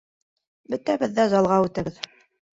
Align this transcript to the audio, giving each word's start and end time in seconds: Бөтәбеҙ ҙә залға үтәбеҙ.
Бөтәбеҙ 0.75 1.13
ҙә 1.19 1.27
залға 1.35 1.61
үтәбеҙ. 1.69 2.03